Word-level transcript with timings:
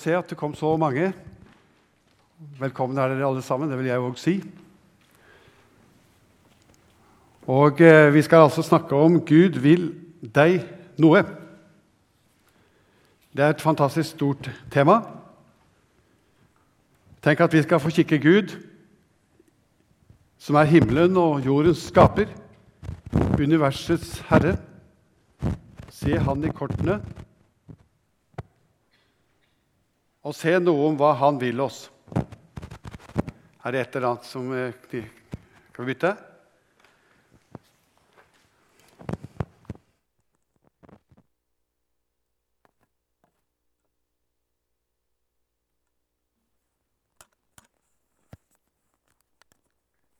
se 0.00 0.16
at 0.16 0.30
det 0.30 0.38
kom 0.38 0.54
så 0.56 0.72
mange. 0.80 1.12
Velkommen 2.60 2.98
er 2.98 3.12
dere 3.12 3.28
alle 3.28 3.42
sammen. 3.44 3.68
Det 3.68 3.76
vil 3.78 3.90
jeg 3.90 4.00
òg 4.00 4.16
si. 4.20 4.38
Og 7.50 7.80
eh, 7.84 8.12
Vi 8.14 8.22
skal 8.22 8.46
altså 8.46 8.62
snakke 8.62 8.96
om 8.96 9.20
Gud 9.20 9.60
vil 9.60 9.90
deg 10.22 10.62
noe. 11.00 11.24
Det 13.36 13.44
er 13.44 13.52
et 13.52 13.62
fantastisk 13.62 14.16
stort 14.16 14.50
tema. 14.72 15.02
Tenk 17.20 17.40
at 17.44 17.52
vi 17.52 17.62
skal 17.62 17.80
få 17.80 17.92
kikke 17.92 18.18
Gud, 18.18 18.56
som 20.40 20.56
er 20.56 20.70
himmelen 20.70 21.16
og 21.20 21.44
jordens 21.44 21.84
skaper, 21.90 22.30
universets 23.36 24.22
herre. 24.30 24.56
Se 25.92 26.16
Han 26.16 26.44
i 26.44 26.52
kortene 26.56 27.02
og 30.20 30.36
se 30.36 30.52
noe 30.60 30.88
om 30.90 30.98
hva 31.00 31.14
han 31.16 31.38
vil 31.40 31.62
oss. 31.64 31.86
Er 33.64 33.72
det 33.72 33.80
et 33.80 33.96
eller 33.96 34.12
annet 34.12 34.28
som 34.28 34.52
eh, 34.56 34.72
Skal 35.70 35.84
vi 35.84 35.92
bytte? 35.92 36.14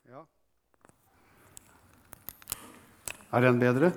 Ja. 0.09 0.25
Er 3.33 3.48
den 3.48 3.61
bedre? 3.61 3.92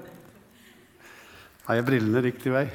Er 1.64 1.80
jeg 1.80 1.88
brillene 1.88 2.24
riktig 2.28 2.52
vei? 2.52 2.66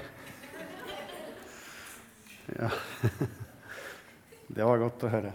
Ja. 2.56 2.70
Det 4.54 4.64
var 4.64 4.80
godt 4.80 5.04
å 5.04 5.10
høre. 5.12 5.32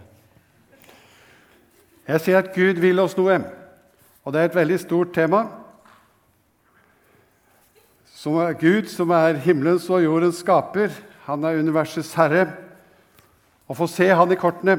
Jeg 2.04 2.20
sier 2.20 2.40
at 2.42 2.50
Gud 2.52 2.80
vil 2.82 3.00
oss 3.00 3.14
noe, 3.16 3.38
og 4.24 4.34
det 4.34 4.40
er 4.40 4.50
et 4.50 4.58
veldig 4.58 4.78
stort 4.82 5.14
tema. 5.16 5.44
Som 8.10 8.36
er 8.42 8.56
Gud, 8.60 8.90
som 8.92 9.12
er 9.16 9.40
himmelens 9.44 9.86
og 9.92 10.04
jordens 10.04 10.42
skaper, 10.44 10.92
han 11.24 11.44
er 11.44 11.60
universets 11.60 12.12
herre. 12.18 12.46
Å 13.64 13.76
få 13.76 13.88
se 13.88 14.10
han 14.12 14.32
i 14.32 14.40
kortene 14.40 14.76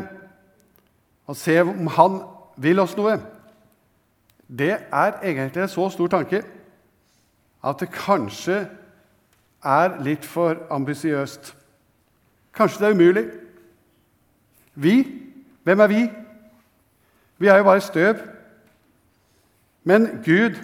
og 1.26 1.38
se 1.40 1.56
om 1.64 1.88
han 1.96 2.20
vil 2.62 2.80
oss 2.84 2.94
noe, 2.98 3.16
det 4.46 4.76
er 4.94 5.16
egentlig 5.26 5.64
en 5.64 5.72
så 5.74 5.88
stor 5.90 6.12
tanke 6.14 6.44
at 7.66 7.80
det 7.82 7.90
kanskje 7.90 8.60
er 9.66 9.96
litt 10.06 10.26
for 10.30 10.60
ambisiøst. 10.70 11.56
Kanskje 12.56 12.80
det 12.80 12.88
er 12.88 12.96
umulig. 12.96 13.26
Vi? 14.76 15.22
Hvem 15.64 15.80
er 15.80 15.88
vi? 15.88 16.10
Vi 17.38 17.48
er 17.48 17.58
jo 17.58 17.64
bare 17.64 17.82
støv. 17.82 18.16
Men 19.84 20.08
Gud, 20.26 20.56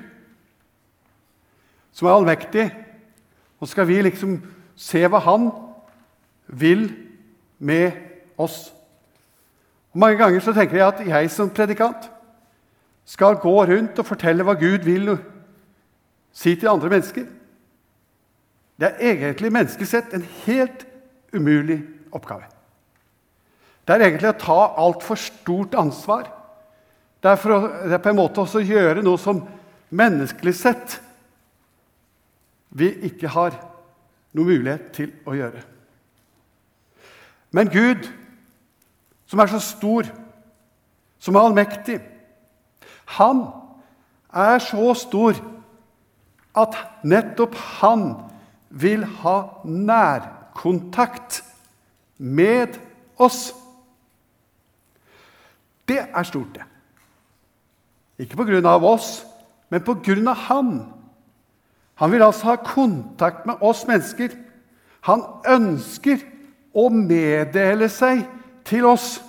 som 1.92 2.08
er 2.08 2.12
allmektig, 2.12 2.72
og 3.59 3.67
skal 3.67 3.88
vi 3.88 4.02
liksom 4.02 4.39
se 4.75 5.03
hva 5.08 5.19
Han 5.19 5.52
vil 6.47 6.95
med 7.59 7.92
oss? 8.38 8.73
Og 9.94 10.00
mange 10.00 10.17
ganger 10.17 10.39
så 10.39 10.53
tenker 10.53 10.78
jeg 10.78 10.88
at 10.88 11.08
jeg 11.08 11.31
som 11.31 11.50
predikant 11.50 12.09
skal 13.06 13.36
gå 13.36 13.53
rundt 13.66 14.00
og 14.00 14.06
fortelle 14.06 14.44
hva 14.44 14.53
Gud 14.53 14.88
vil 14.88 15.17
si 16.31 16.56
til 16.56 16.72
andre 16.72 16.89
mennesker. 16.89 17.25
Det 18.80 18.88
er 18.88 19.12
egentlig 19.12 19.52
menneskelig 19.52 19.88
sett 19.88 20.14
en 20.14 20.25
helt 20.45 20.88
umulig 21.34 21.80
oppgave. 22.12 22.48
Det 23.88 23.96
er 23.96 24.06
egentlig 24.06 24.30
å 24.32 24.40
ta 24.40 24.60
altfor 24.84 25.20
stort 25.20 25.76
ansvar. 25.80 26.30
Det 27.22 27.32
er, 27.32 27.54
å, 27.54 27.60
det 27.88 27.96
er 27.98 28.04
på 28.04 28.12
en 28.12 28.20
måte 28.20 28.44
også 28.44 28.62
å 28.62 28.66
gjøre 28.66 29.04
noe 29.06 29.20
som 29.22 29.42
menneskelig 29.92 30.53
sett 30.56 30.97
vi 32.72 32.88
ikke 33.09 33.31
har 33.34 33.58
noen 34.31 34.47
mulighet 34.47 34.92
til 34.96 35.12
å 35.28 35.36
gjøre. 35.36 35.64
Men 37.52 37.68
Gud, 37.68 38.08
som 39.28 39.42
er 39.44 39.52
så 39.52 39.59
stor, 39.63 40.08
som 41.19 41.36
er 41.36 41.48
allmektig, 41.50 41.98
han 43.18 43.44
er 44.31 44.63
så 44.63 44.94
stor 44.96 45.36
at 46.56 46.78
nettopp 47.03 47.58
han 47.81 48.06
vil 48.72 49.03
ha 49.19 49.38
nærhet 49.68 50.41
kontakt 50.62 51.44
med 52.18 52.78
oss. 53.18 53.54
Det 55.90 55.98
er 56.00 56.24
stort, 56.24 56.54
det. 56.54 56.68
Ikke 58.22 58.38
på 58.38 58.46
grunn 58.46 58.68
av 58.70 58.86
oss, 58.86 59.24
men 59.74 59.82
på 59.82 59.98
grunn 60.06 60.30
av 60.30 60.38
Han. 60.48 60.72
Han 61.98 62.12
vil 62.12 62.24
altså 62.24 62.52
ha 62.52 62.56
kontakt 62.62 63.46
med 63.46 63.62
oss 63.62 63.84
mennesker. 63.90 64.34
Han 65.10 65.24
ønsker 65.50 66.22
å 66.74 66.88
meddele 66.94 67.90
seg 67.90 68.24
til 68.66 68.86
oss. 68.86 69.20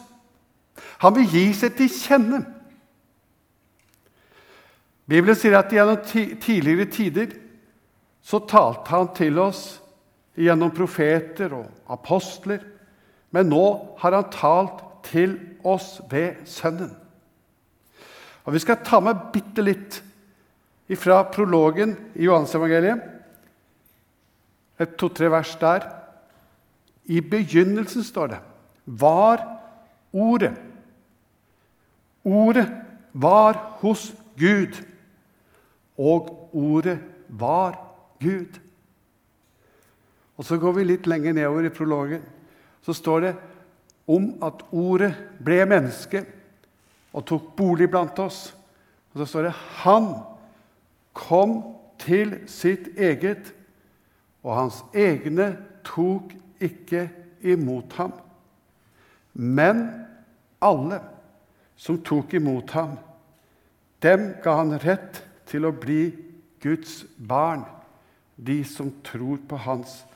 Han 1.00 1.16
vil 1.16 1.28
gi 1.32 1.47
seg 1.56 1.76
til 1.76 1.91
kjenne. 1.93 2.43
Bibelen 5.09 5.37
sier 5.37 5.59
at 5.59 5.72
gjennom 5.72 6.00
tidligere 6.06 6.87
tider 6.93 7.32
så 8.22 8.38
talte 8.49 8.93
han 8.93 9.09
til 9.16 9.41
oss 9.43 9.81
gjennom 10.38 10.72
profeter 10.75 11.53
og 11.56 11.93
apostler, 11.93 12.62
men 13.32 13.48
nå 13.53 13.65
har 14.00 14.16
han 14.16 14.32
talt 14.32 14.82
til 15.09 15.37
oss 15.65 16.00
ved 16.10 16.44
Sønnen. 16.48 16.93
Og 18.44 18.53
Vi 18.53 18.62
skal 18.62 18.82
ta 18.84 19.00
med 19.00 19.31
bitte 19.32 19.62
litt 19.62 20.00
fra 20.98 21.22
prologen 21.32 21.94
i 22.19 22.26
Johansevangeliet. 22.26 23.00
Et 24.82 24.97
to-tre 24.98 25.31
vers 25.31 25.54
der. 25.60 25.87
I 27.09 27.20
begynnelsen, 27.20 28.04
står 28.04 28.34
det, 28.34 28.41
var 28.84 29.47
Ordet. 30.12 30.53
Ordet 32.25 32.69
var 33.12 33.56
hos 33.81 34.12
Gud, 34.38 34.76
og 35.99 36.50
ordet 36.53 36.99
var 37.28 37.78
Gud. 38.20 38.60
Og 40.42 40.47
Så 40.47 40.56
går 40.58 40.72
vi 40.75 40.84
litt 40.88 41.06
lenger 41.06 41.36
nedover 41.36 41.69
i 41.69 41.70
prologen. 41.70 42.22
Så 42.82 42.97
står 42.98 43.20
det 43.22 43.30
om 44.10 44.25
at 44.42 44.64
ordet 44.75 45.12
ble 45.38 45.60
menneske 45.70 46.25
og 47.14 47.22
tok 47.30 47.53
bolig 47.54 47.86
blant 47.92 48.19
oss. 48.19 48.48
Og 49.12 49.22
så 49.22 49.28
står 49.31 49.47
det 49.47 49.54
han 49.84 50.08
kom 51.14 51.54
til 52.02 52.41
sitt 52.50 52.91
eget, 52.98 53.52
og 54.42 54.56
hans 54.64 54.82
egne 54.91 55.52
tok 55.86 56.34
ikke 56.58 57.06
imot 57.47 57.94
ham. 58.02 58.19
Men 59.38 59.86
alle 60.58 61.04
som 61.78 62.02
tok 62.02 62.34
imot 62.34 62.75
ham, 62.75 62.97
dem 64.02 64.32
ga 64.42 64.58
han 64.58 64.75
rett 64.82 65.22
til 65.47 65.70
å 65.70 65.76
bli 65.76 66.08
Guds 66.58 67.04
barn, 67.14 67.62
de 68.34 68.64
som 68.66 68.91
tror 69.06 69.38
på 69.47 69.69
hans 69.70 70.00
navn. 70.00 70.08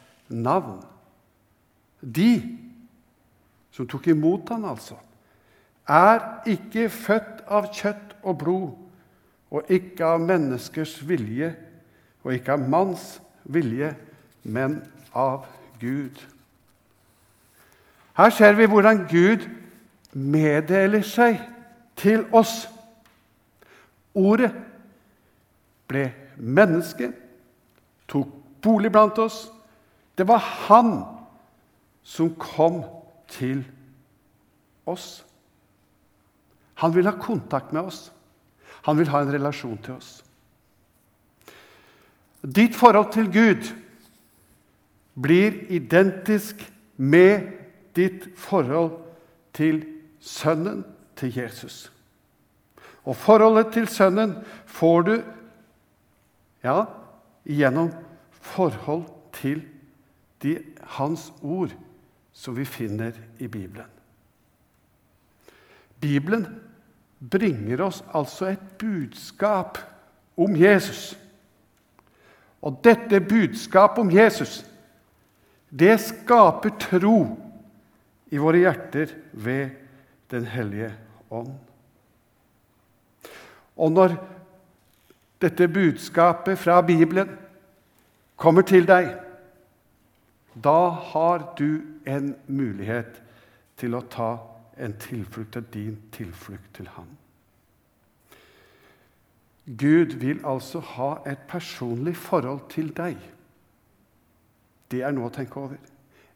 De 2.00 2.30
som 3.70 3.86
tok 3.86 4.08
imot 4.08 4.48
ham, 4.48 4.64
altså, 4.64 4.96
er 5.88 6.22
ikke 6.48 6.88
født 6.90 7.44
av 7.46 7.68
kjøtt 7.74 8.16
og 8.22 8.38
blod, 8.40 8.70
og 9.50 9.70
ikke 9.70 10.04
av 10.04 10.22
menneskers 10.24 10.96
vilje, 11.06 11.52
og 12.24 12.34
ikke 12.34 12.56
av 12.56 12.64
manns 12.66 13.04
vilje, 13.44 13.92
men 14.42 14.80
av 15.14 15.46
Gud. 15.80 16.18
Her 18.16 18.32
ser 18.32 18.56
vi 18.58 18.66
hvordan 18.66 19.04
Gud 19.10 19.44
meddeler 20.12 21.04
seg 21.04 21.38
til 21.96 22.24
oss. 22.34 22.64
Ordet 24.16 24.50
ble 25.86 26.08
menneske, 26.36 27.12
tok 28.08 28.32
bolig 28.64 28.90
blant 28.92 29.18
oss, 29.20 29.44
det 30.16 30.24
var 30.24 30.38
han 30.38 31.04
som 32.02 32.30
kom 32.40 32.80
til 33.28 33.64
oss. 34.88 35.24
Han 36.80 36.94
vil 36.94 37.08
ha 37.08 37.12
kontakt 37.20 37.72
med 37.72 37.90
oss. 37.90 38.12
Han 38.86 38.98
vil 38.98 39.10
ha 39.12 39.20
en 39.20 39.32
relasjon 39.34 39.78
til 39.84 39.96
oss. 39.98 40.22
Ditt 42.40 42.76
forhold 42.78 43.10
til 43.12 43.28
Gud 43.32 43.68
blir 45.20 45.66
identisk 45.72 46.62
med 46.96 47.50
ditt 47.96 48.28
forhold 48.38 48.92
til 49.56 49.82
Sønnen, 50.20 50.84
til 51.16 51.32
Jesus. 51.36 51.90
Og 53.04 53.16
forholdet 53.16 53.72
til 53.74 53.88
Sønnen 53.88 54.36
får 54.66 55.02
du 55.02 55.14
ja, 56.64 56.84
gjennom 57.46 57.92
forhold 58.40 59.04
til 59.32 59.60
Jesus 59.60 59.75
de, 60.42 60.58
hans 60.98 61.32
ord 61.42 61.72
som 62.32 62.56
vi 62.56 62.64
finner 62.64 63.12
i 63.38 63.48
Bibelen. 63.48 63.88
Bibelen 66.00 66.46
bringer 67.30 67.80
oss 67.86 68.02
altså 68.14 68.50
et 68.52 68.64
budskap 68.78 69.78
om 70.36 70.56
Jesus. 70.56 71.16
Og 72.60 72.80
dette 72.84 73.20
budskapet 73.20 74.02
om 74.04 74.10
Jesus, 74.12 74.60
det 75.70 75.96
skaper 76.00 76.76
tro 76.80 77.18
i 78.30 78.40
våre 78.40 78.64
hjerter 78.64 79.14
ved 79.32 79.82
Den 80.30 80.42
hellige 80.50 80.88
ånd. 81.30 81.52
Og 83.78 83.92
når 83.92 84.16
dette 85.38 85.68
budskapet 85.68 86.58
fra 86.58 86.80
Bibelen 86.82 87.28
kommer 88.36 88.66
til 88.66 88.88
deg, 88.88 89.12
da 90.64 90.88
har 90.88 91.54
du 91.58 91.82
en 92.06 92.34
mulighet 92.46 93.22
til 93.76 93.94
å 93.94 94.04
ta 94.10 94.30
en 94.76 94.96
tilflukt 95.00 95.52
til 95.52 95.64
din 95.72 95.96
tilflukt 96.12 96.74
til 96.74 96.88
ham. 96.96 97.08
Gud 99.66 100.14
vil 100.22 100.40
altså 100.46 100.80
ha 100.80 101.16
et 101.26 101.38
personlig 101.48 102.16
forhold 102.16 102.60
til 102.70 102.92
deg. 102.96 103.16
Det 104.90 105.02
er 105.02 105.12
noe 105.12 105.26
å 105.26 105.34
tenke 105.34 105.58
over. 105.60 105.80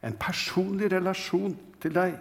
En 0.02 0.16
personlig 0.18 0.90
relasjon 0.92 1.54
til 1.80 1.94
deg. 1.94 2.16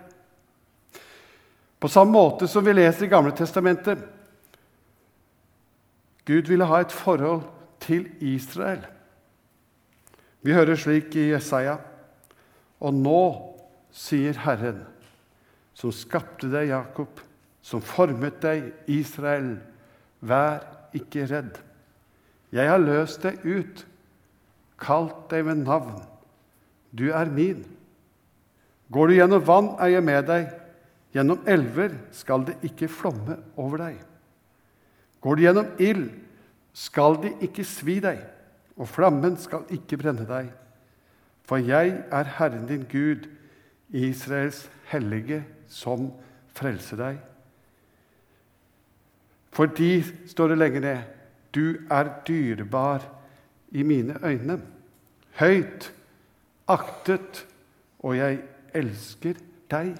På 1.79 1.87
samme 1.87 2.13
måte 2.13 2.47
som 2.47 2.65
vi 2.65 2.75
leser 2.75 3.07
i 3.07 3.09
Gamle 3.09 3.33
Testamentet. 3.35 4.03
Gud 6.27 6.51
ville 6.51 6.67
ha 6.69 6.81
et 6.83 6.93
forhold 6.93 7.47
til 7.81 8.05
Israel. 8.21 8.83
Vi 10.41 10.55
hører 10.55 10.79
slik 10.79 11.15
i 11.19 11.29
Jesaja.: 11.33 11.77
Og 12.79 12.93
nå, 12.95 13.21
sier 13.91 14.37
Herren, 14.39 14.85
som 15.75 15.91
skapte 15.91 16.47
deg, 16.51 16.69
Jakob, 16.71 17.19
som 17.61 17.81
formet 17.83 18.39
deg, 18.43 18.69
Israel, 18.87 19.57
vær 20.21 20.63
ikke 20.95 21.27
redd. 21.29 21.59
Jeg 22.55 22.69
har 22.71 22.81
løst 22.81 23.23
deg 23.25 23.43
ut, 23.45 23.83
kalt 24.79 25.27
deg 25.31 25.45
ved 25.49 25.65
navn. 25.65 25.99
Du 26.95 27.09
er 27.11 27.29
min. 27.29 27.65
Går 28.89 29.11
du 29.11 29.17
gjennom 29.19 29.45
vann, 29.45 29.73
er 29.77 29.93
jeg 29.93 30.05
med 30.07 30.25
deg. 30.29 30.47
Gjennom 31.13 31.43
elver 31.49 31.93
skal 32.13 32.45
det 32.47 32.55
ikke 32.65 32.89
flomme 32.89 33.37
over 33.57 33.83
deg. 33.83 33.99
Går 35.21 35.35
du 35.35 35.43
gjennom 35.43 35.71
ild, 35.81 36.09
skal 36.73 37.17
det 37.21 37.35
ikke 37.43 37.65
svi 37.67 37.97
deg, 38.01 38.21
og 38.79 38.87
flammen 38.87 39.35
skal 39.37 39.67
ikke 39.75 39.99
brenne 39.99 40.25
deg. 40.27 40.49
For 41.43 41.59
jeg 41.59 41.97
er 42.11 42.35
Herren 42.37 42.67
din 42.69 42.85
Gud, 42.89 43.27
Israels 43.89 44.69
hellige, 44.87 45.43
som 45.67 46.11
frelser 46.55 46.99
deg. 46.99 47.17
Fordi, 49.51 50.03
står 50.29 50.53
det 50.53 50.57
lenger 50.57 50.85
ned, 50.85 50.99
du 51.55 51.81
er 51.91 52.11
dyrebar 52.27 53.03
i 53.71 53.83
mine 53.83 54.15
øyne. 54.23 54.59
Høyt 55.39 55.91
aktet, 56.69 57.45
og 57.99 58.15
jeg 58.17 58.39
elsker 58.73 59.41
deg. 59.71 59.97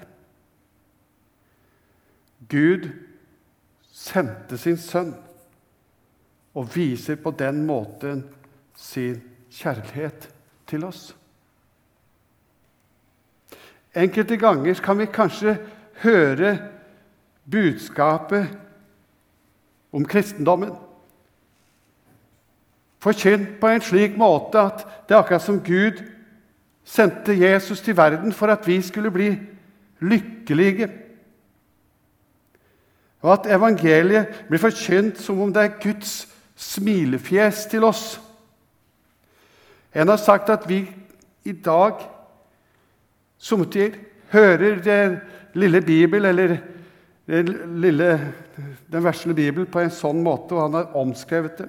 Gud 2.48 2.88
sendte 3.92 4.58
sin 4.58 4.78
sønn 4.80 5.12
og 6.54 6.70
viser 6.74 7.18
på 7.20 7.34
den 7.36 7.64
måten 7.66 8.22
sin 8.80 9.20
kjærlighet 9.52 10.28
til 10.66 10.84
oss. 10.88 11.10
Enkelte 13.96 14.38
ganger 14.40 14.80
kan 14.80 14.98
vi 14.98 15.10
kanskje 15.10 15.58
høre 16.02 16.54
budskapet 17.50 18.46
om 19.92 20.06
kristendommen 20.06 20.72
forkynt 23.00 23.60
på 23.60 23.68
en 23.68 23.84
slik 23.84 24.16
måte 24.20 24.60
at 24.60 24.84
det 25.08 25.14
er 25.14 25.22
akkurat 25.22 25.44
som 25.44 25.60
Gud 25.64 26.02
sendte 26.84 27.36
Jesus 27.36 27.80
til 27.80 27.96
verden 27.96 28.32
for 28.32 28.52
at 28.52 28.66
vi 28.66 28.80
skulle 28.82 29.10
bli 29.10 29.30
lykkelige. 30.00 30.88
Og 33.20 33.32
at 33.32 33.52
evangeliet 33.52 34.44
blir 34.48 34.60
forkynt 34.60 35.20
som 35.20 35.40
om 35.40 35.52
det 35.52 35.62
er 35.62 35.78
Guds 35.82 36.28
smilefjes 36.56 37.66
til 37.70 37.84
oss. 37.84 38.20
En 39.94 40.08
har 40.08 40.20
sagt 40.20 40.50
at 40.52 40.66
vi 40.68 40.84
i 41.44 41.52
dag 41.52 42.04
somtider 43.40 43.98
hører 44.30 44.78
den 44.84 45.16
lille 45.58 45.80
Bibel, 45.82 46.24
eller 46.28 46.56
den, 47.26 47.50
lille, 47.82 48.10
den 48.90 49.04
versle 49.04 49.34
Bibel, 49.34 49.66
på 49.66 49.82
en 49.82 49.92
sånn 49.94 50.22
måte, 50.22 50.54
og 50.54 50.68
han 50.68 50.78
har 50.78 50.96
omskrevet 51.00 51.64
det. 51.64 51.68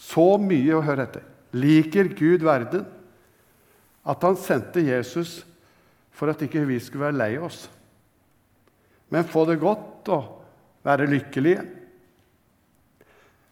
Så 0.00 0.34
mye 0.40 0.78
å 0.78 0.84
høre 0.84 1.04
etter. 1.08 1.28
Liker 1.52 2.08
Gud 2.16 2.46
verden? 2.46 2.86
at 4.02 4.24
han 4.26 4.38
sendte 4.38 4.82
Jesus 4.82 5.40
for 6.12 6.30
at 6.32 6.42
ikke 6.44 6.64
vi 6.66 6.78
skulle 6.82 7.08
være 7.08 7.20
lei 7.20 7.32
oss, 7.40 7.64
men 9.12 9.28
få 9.28 9.44
det 9.48 9.60
godt 9.60 10.10
og 10.12 10.28
være 10.86 11.08
lykkelige. 11.10 11.62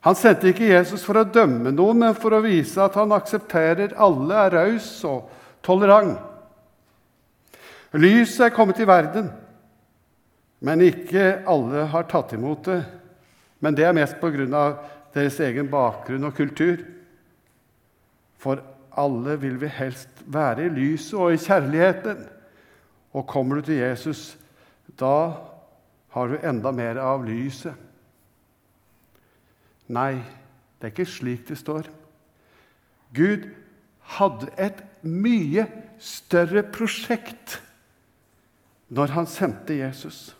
Han 0.00 0.16
sendte 0.16 0.48
ikke 0.48 0.70
Jesus 0.70 1.02
for 1.04 1.20
å 1.20 1.28
dømme 1.28 1.72
noen, 1.74 2.00
men 2.00 2.16
for 2.16 2.32
å 2.32 2.44
vise 2.44 2.80
at 2.80 2.96
han 2.96 3.12
aksepterer 3.12 3.92
alle, 4.00 4.32
er 4.46 4.54
raus 4.56 4.88
og 5.04 5.28
tolerant. 5.64 6.16
Lyset 7.92 8.46
er 8.46 8.54
kommet 8.54 8.80
i 8.80 8.88
verden, 8.88 9.28
men 10.64 10.84
ikke 10.86 11.42
alle 11.48 11.84
har 11.92 12.08
tatt 12.08 12.32
imot 12.36 12.64
det. 12.70 12.80
Men 13.60 13.76
det 13.76 13.84
er 13.84 13.96
mest 13.96 14.20
pga. 14.20 14.78
deres 15.12 15.40
egen 15.40 15.66
bakgrunn 15.66 16.24
og 16.24 16.36
kultur. 16.36 16.84
For 18.38 18.62
alle 18.96 19.36
vil 19.42 19.56
vi 19.60 19.66
helst 19.66 20.22
være 20.24 20.64
i 20.64 20.68
lyset 20.68 21.18
og 21.18 21.32
i 21.34 21.40
kjærligheten. 21.40 22.28
Og 23.12 23.26
kommer 23.26 23.56
du 23.56 23.62
til 23.62 23.82
Jesus, 23.82 24.38
da 24.86 25.34
har 26.14 26.28
du 26.28 26.38
enda 26.46 26.70
mer 26.70 26.96
av 27.02 27.24
lyset. 27.26 27.74
Nei, 29.90 30.20
det 30.78 30.86
er 30.86 30.94
ikke 30.94 31.08
slik 31.08 31.48
det 31.48 31.58
står. 31.58 31.88
Gud 33.14 33.48
hadde 34.16 34.50
et 34.58 34.84
mye 35.02 35.66
større 36.00 36.62
prosjekt 36.62 37.58
når 38.90 39.14
han 39.14 39.28
sendte 39.30 39.76
Jesus, 39.78 40.30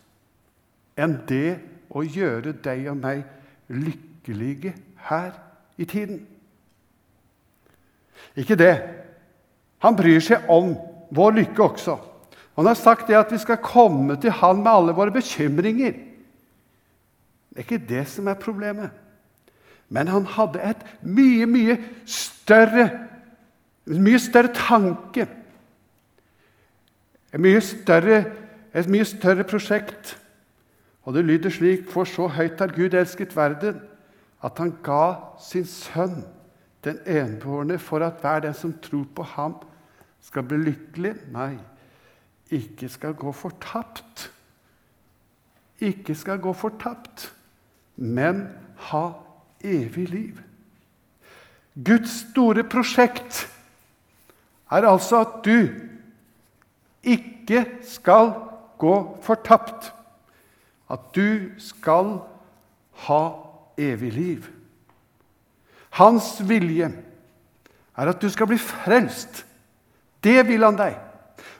enn 0.99 1.17
det 1.27 1.59
å 1.91 2.03
gjøre 2.03 2.55
deg 2.63 2.87
og 2.91 2.99
meg 2.99 3.23
lykkelige 3.71 4.73
her 5.07 5.35
i 5.79 5.87
tiden. 5.87 6.23
Ikke 8.39 8.55
det. 8.59 8.75
Han 9.83 9.97
bryr 9.97 10.19
seg 10.23 10.47
om 10.51 10.75
vår 11.11 11.35
lykke 11.39 11.63
også. 11.63 11.97
Han 12.59 12.67
har 12.67 12.77
sagt 12.79 13.07
det 13.09 13.17
at 13.17 13.31
vi 13.33 13.39
skal 13.41 13.59
komme 13.63 14.17
til 14.21 14.33
han 14.35 14.61
med 14.61 14.71
alle 14.71 14.95
våre 14.95 15.13
bekymringer. 15.15 15.95
Det 17.51 17.59
er 17.59 17.65
ikke 17.65 17.87
det 17.87 18.03
som 18.07 18.27
er 18.31 18.39
problemet. 18.39 18.91
Men 19.91 20.07
han 20.07 20.25
hadde 20.25 20.63
et 20.63 20.83
mye, 21.03 21.45
mye 21.51 21.75
større, 22.07 22.87
en 23.91 24.03
mye 24.05 24.19
større 24.23 24.53
tanke. 24.55 25.25
Et 27.31 27.41
mye 27.41 27.59
større, 27.63 28.21
et 28.73 28.87
mye 28.91 29.07
større 29.07 29.43
prosjekt. 29.47 30.15
Og 31.03 31.15
det 31.15 31.25
lyder 31.25 31.51
slik.: 31.51 31.89
For 31.91 32.07
så 32.07 32.29
høyt 32.31 32.59
har 32.59 32.71
Gud 32.75 32.95
elsket 32.95 33.35
verden, 33.35 33.81
at 34.43 34.57
han 34.57 34.71
ga 34.83 35.15
sin 35.43 35.67
sønn 35.67 36.23
den 36.85 37.01
enbårne 37.05 37.77
for 37.79 37.99
at 38.05 38.21
hver 38.21 38.39
den 38.45 38.53
som 38.53 38.73
tror 38.81 39.05
på 39.15 39.23
ham, 39.23 39.55
skal 40.21 40.43
bli 40.43 40.57
lykkelig? 40.57 41.13
Nei, 41.33 41.57
ikke 42.51 42.89
skal 42.89 43.13
gå 43.13 43.31
fortapt. 43.31 44.29
Ikke 45.81 46.15
skal 46.15 46.39
gå 46.39 46.53
fortapt, 46.53 47.31
men 47.97 48.45
ha 48.91 49.03
evig 49.63 50.09
liv. 50.09 50.39
Guds 51.85 52.13
store 52.31 52.63
prosjekt 52.67 53.45
er 54.71 54.87
altså 54.87 55.21
at 55.23 55.39
du 55.45 55.67
ikke 57.03 57.65
skal 57.87 58.33
gå 58.81 58.95
fortapt. 59.23 59.93
At 60.91 60.99
du 61.15 61.51
skal 61.57 62.17
ha 63.07 63.21
evig 63.77 64.13
liv. 64.13 64.49
Hans 65.89 66.41
vilje 66.47 66.91
er 67.97 68.11
at 68.11 68.21
du 68.21 68.29
skal 68.29 68.47
bli 68.47 68.57
frelst. 68.57 69.45
Det 70.23 70.47
vil 70.47 70.63
han 70.63 70.77
deg. 70.79 70.97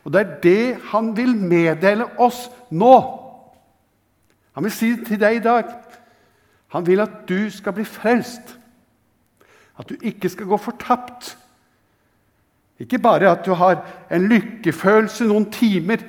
Og 0.04 0.14
det 0.14 0.22
er 0.22 0.36
det 0.44 0.66
han 0.92 1.16
vil 1.18 1.36
meddele 1.36 2.08
oss 2.20 2.48
nå. 2.72 2.96
Han 4.56 4.64
vil 4.64 4.74
si 4.76 4.92
til 5.06 5.20
deg 5.20 5.40
i 5.40 5.44
dag 5.46 5.70
han 6.72 6.88
vil 6.88 7.04
at 7.04 7.24
du 7.30 7.50
skal 7.52 7.76
bli 7.76 7.84
frelst. 7.84 8.58
At 9.80 9.90
du 9.90 9.96
ikke 10.02 10.30
skal 10.30 10.48
gå 10.48 10.58
fortapt. 10.58 11.38
Ikke 12.80 13.00
bare 13.00 13.32
at 13.32 13.46
du 13.46 13.54
har 13.54 13.84
en 14.12 14.28
lykkefølelse 14.32 15.28
noen 15.28 15.50
timer 15.52 16.02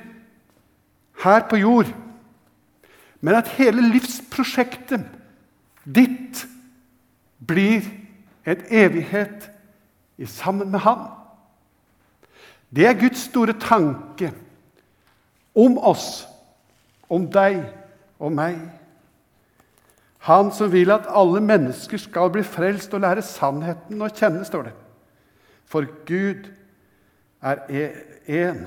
her 1.23 1.43
på 1.49 1.59
jord, 1.61 1.91
men 3.21 3.35
at 3.37 3.51
hele 3.55 3.83
livsprosjektet 3.93 5.03
ditt 5.85 6.45
blir 7.47 7.85
en 8.47 8.63
evighet 8.71 9.49
sammen 10.25 10.71
med 10.71 10.79
ham. 10.79 11.05
Det 12.75 12.87
er 12.87 12.99
Guds 12.99 13.27
store 13.29 13.53
tanke 13.59 14.31
om 15.55 15.77
oss, 15.77 16.25
om 17.09 17.27
deg 17.31 17.61
og 18.19 18.33
meg. 18.33 18.57
Han 20.23 20.51
som 20.55 20.71
vil 20.71 20.91
at 20.93 21.09
alle 21.11 21.41
mennesker 21.43 21.99
skal 21.99 22.29
bli 22.31 22.45
frelst 22.47 22.93
og 22.95 23.03
lære 23.03 23.25
sannheten 23.27 23.99
å 23.99 24.07
kjenne, 24.07 24.45
står 24.47 24.69
det. 24.69 24.73
For 25.67 25.87
Gud 26.07 26.47
er 27.43 27.59
én, 28.23 28.61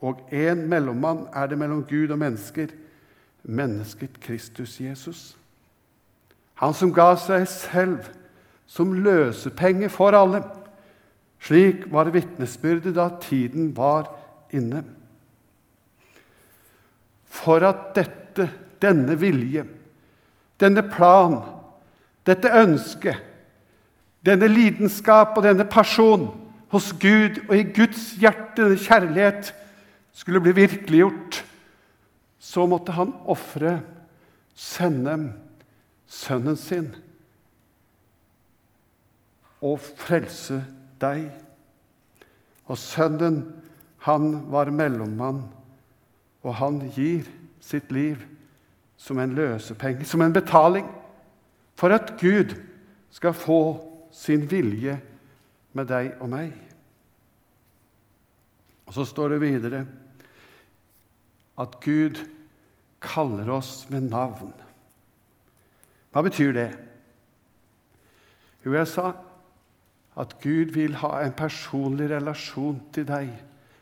og 0.00 0.22
én 0.32 0.64
mellommann 0.70 1.26
er 1.36 1.50
det 1.50 1.58
mellom 1.60 1.82
Gud 1.84 2.14
og 2.14 2.20
mennesker, 2.22 2.72
mennesket 3.42 4.16
Kristus 4.24 4.78
Jesus. 4.80 5.36
Han 6.62 6.72
som 6.74 6.94
ga 6.96 7.10
seg 7.20 7.44
selv 7.50 8.08
som 8.68 8.96
løsepenge 9.04 9.90
for 9.92 10.16
alle. 10.16 10.40
Slik 11.44 11.90
var 11.92 12.08
vitnesbyrdet 12.14 12.96
da 12.96 13.10
tiden 13.20 13.74
var 13.76 14.08
inne. 14.50 14.80
For 17.28 17.60
at 17.68 17.92
dette, 17.96 18.48
denne 18.82 19.16
vilje, 19.20 19.66
denne 20.60 20.82
plan, 20.82 21.40
dette 22.26 22.50
ønsket, 22.52 23.24
denne 24.26 24.48
lidenskap 24.50 25.36
og 25.38 25.46
denne 25.46 25.64
person 25.70 26.28
hos 26.72 26.90
Gud 27.00 27.38
og 27.48 27.54
i 27.56 27.66
Guds 27.72 28.10
hjerte, 28.20 28.64
denne 28.64 28.80
kjærlighet, 28.82 29.52
skulle 30.12 30.42
bli 30.42 30.52
virkeliggjort, 30.56 31.44
så 32.38 32.66
måtte 32.66 32.92
han 32.96 33.14
ofre, 33.30 33.78
sende 34.58 35.14
sønnen 36.10 36.56
sin 36.58 36.88
og 39.62 39.78
frelse 39.98 40.58
deg. 41.02 41.28
Og 42.66 42.78
sønnen, 42.78 43.42
han 44.06 44.30
var 44.52 44.70
mellommann, 44.74 45.44
og 46.42 46.54
han 46.58 46.82
gir 46.94 47.26
sitt 47.64 47.90
liv 47.94 48.20
som 48.98 49.18
en 49.22 49.34
løsepenge, 49.34 50.04
som 50.04 50.22
en 50.22 50.34
betaling, 50.34 50.88
for 51.78 51.94
at 51.94 52.16
Gud 52.20 52.56
skal 53.14 53.36
få 53.36 53.60
sin 54.12 54.50
vilje 54.50 54.98
med 55.72 55.86
deg 55.88 56.16
og 56.18 56.32
meg. 56.32 56.52
Og 58.88 58.94
Så 58.94 59.04
står 59.04 59.36
det 59.36 59.40
videre 59.40 59.84
at 61.58 61.80
Gud 61.84 62.18
kaller 63.00 63.50
oss 63.52 63.86
med 63.90 64.10
navn. 64.10 64.52
Hva 66.10 66.22
betyr 66.24 66.52
det? 66.56 66.68
Jo, 68.64 68.74
jeg 68.74 68.88
sa 68.90 69.12
at 70.18 70.34
Gud 70.42 70.72
vil 70.74 70.96
ha 70.98 71.20
en 71.22 71.34
personlig 71.36 72.08
relasjon 72.10 72.80
til 72.94 73.06
deg. 73.06 73.28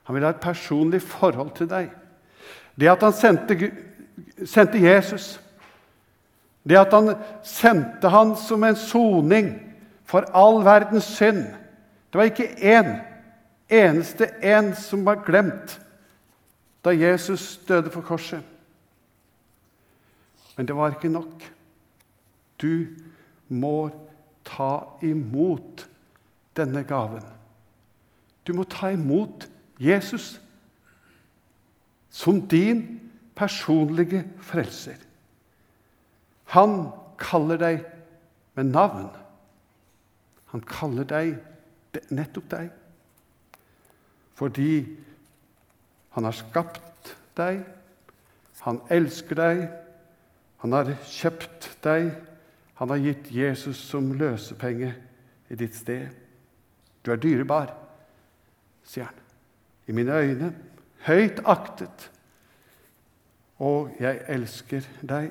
Han 0.05 0.17
vil 0.17 0.27
ha 0.27 0.35
et 0.35 0.43
personlig 0.43 1.01
forhold 1.03 1.55
til 1.57 1.71
deg. 1.71 1.89
Det 2.77 2.91
at 2.93 3.05
han 3.07 3.15
sendte, 3.17 3.57
sendte 4.45 4.79
Jesus, 4.79 5.41
det 6.69 6.79
at 6.79 6.93
han 6.93 7.15
sendte 7.43 8.09
han 8.09 8.37
som 8.37 8.65
en 8.65 8.77
soning 8.77 9.53
for 10.05 10.27
all 10.35 10.65
verdens 10.65 11.05
synd 11.05 11.45
Det 12.13 12.19
var 12.19 12.23
ikke 12.23 12.79
én, 12.79 13.01
eneste 13.69 14.29
en 14.43 14.75
som 14.75 15.05
var 15.05 15.25
glemt 15.27 15.81
da 16.85 16.91
Jesus 16.91 17.61
døde 17.69 17.91
for 17.91 18.01
korset. 18.01 18.43
Men 20.57 20.67
det 20.67 20.77
var 20.77 20.95
ikke 20.95 21.09
nok. 21.09 21.53
Du 22.63 22.87
må 23.49 23.91
ta 24.45 24.79
imot 25.03 25.89
denne 26.57 26.85
gaven. 26.85 27.23
Du 28.47 28.55
må 28.55 28.65
ta 28.65 28.89
imot 28.95 29.49
Jesus 29.81 30.41
som 32.11 32.41
din 32.49 33.06
personlige 33.37 34.25
frelser. 34.43 34.99
Han 36.55 36.89
kaller 37.21 37.61
deg 37.61 37.85
med 38.57 38.73
navn. 38.73 39.11
Han 40.53 40.65
kaller 40.67 41.07
deg 41.09 41.37
nettopp 42.13 42.51
deg 42.53 42.75
fordi 44.37 44.85
han 46.13 46.27
har 46.29 46.37
skapt 46.37 47.15
deg, 47.39 47.63
han 48.65 48.83
elsker 48.93 49.39
deg, 49.39 49.63
han 50.61 50.77
har 50.77 50.91
kjøpt 51.09 51.71
deg, 51.85 52.11
han 52.77 52.93
har 52.93 53.01
gitt 53.01 53.31
Jesus 53.33 53.81
som 53.89 54.11
løsepenge 54.17 54.93
i 55.49 55.57
ditt 55.57 55.77
sted. 55.79 56.11
Du 57.01 57.13
er 57.15 57.21
dyrebar, 57.23 57.73
sier 58.85 59.09
han. 59.09 59.23
I 59.89 59.95
mine 59.97 60.13
øyne 60.21 60.53
høyt 61.07 61.41
aktet, 61.49 62.11
og 63.59 63.95
jeg 64.01 64.21
elsker 64.29 64.85
deg. 65.07 65.31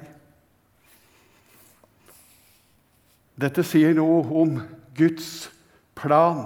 Dette 3.36 3.65
sier 3.67 3.94
noe 3.98 4.24
om 4.41 4.58
Guds 4.96 5.50
plan 5.98 6.46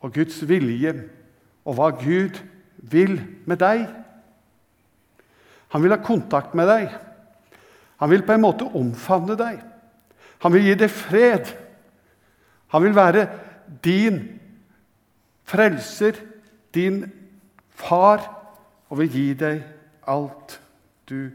og 0.00 0.12
Guds 0.14 0.38
vilje 0.46 0.94
og 1.66 1.76
hva 1.78 1.90
Gud 1.98 2.38
vil 2.78 3.18
med 3.48 3.60
deg. 3.60 3.86
Han 5.74 5.82
vil 5.82 5.92
ha 5.92 6.00
kontakt 6.00 6.54
med 6.54 6.70
deg. 6.70 6.92
Han 8.00 8.12
vil 8.12 8.22
på 8.22 8.36
en 8.36 8.44
måte 8.44 8.68
omfavne 8.78 9.36
deg. 9.38 9.58
Han 10.44 10.54
vil 10.54 10.68
gi 10.68 10.76
deg 10.78 10.92
fred. 10.92 11.50
Han 12.72 12.84
vil 12.84 12.96
være 12.96 13.26
din 13.84 14.20
frelser, 15.46 16.18
din 16.74 17.04
far, 17.70 18.22
og 18.88 19.00
vil 19.00 19.10
gi 19.10 19.30
deg 19.38 19.62
alt 20.06 20.58
du 21.08 21.30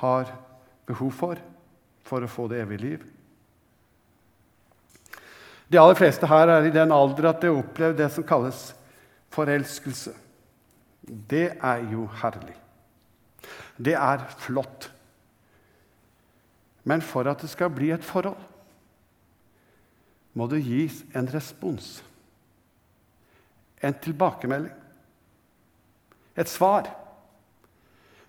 har 0.00 0.30
behov 0.86 1.12
for 1.16 1.42
for 2.06 2.22
å 2.22 2.30
få 2.30 2.46
det 2.50 2.60
evige 2.62 2.84
liv. 2.84 3.04
De 5.66 5.78
aller 5.80 5.98
fleste 5.98 6.28
her 6.30 6.52
er 6.52 6.68
i 6.68 6.74
den 6.74 6.94
alder 6.94 7.32
at 7.32 7.40
de 7.42 7.50
har 7.50 7.58
opplevd 7.58 7.98
det 7.98 8.10
som 8.14 8.26
kalles 8.26 8.68
forelskelse. 9.34 10.12
Det 11.02 11.48
er 11.54 11.82
jo 11.90 12.06
herlig. 12.22 12.54
Det 13.76 13.96
er 13.98 14.22
flott. 14.38 14.90
Men 16.86 17.02
for 17.02 17.26
at 17.26 17.42
det 17.42 17.50
skal 17.50 17.72
bli 17.74 17.90
et 17.94 18.06
forhold, 18.06 18.38
må 20.36 20.46
det 20.52 20.62
gis 20.62 21.00
en 21.16 21.26
respons. 21.32 22.04
En 23.82 23.96
tilbakemelding. 24.04 24.74
Et 26.36 26.48
svar. 26.48 26.90